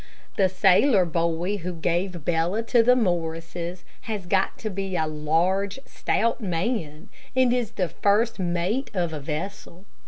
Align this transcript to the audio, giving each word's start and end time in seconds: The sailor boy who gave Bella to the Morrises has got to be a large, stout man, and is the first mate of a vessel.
The 0.35 0.49
sailor 0.49 1.05
boy 1.05 1.57
who 1.57 1.73
gave 1.73 2.25
Bella 2.25 2.63
to 2.63 2.81
the 2.81 2.95
Morrises 2.95 3.83
has 4.09 4.25
got 4.25 4.57
to 4.57 4.71
be 4.71 4.95
a 4.95 5.05
large, 5.05 5.77
stout 5.85 6.41
man, 6.41 7.09
and 7.35 7.53
is 7.53 7.73
the 7.73 7.89
first 7.89 8.39
mate 8.39 8.89
of 8.95 9.13
a 9.13 9.19
vessel. 9.19 9.85